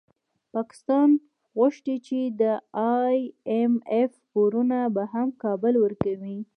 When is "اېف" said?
3.93-4.11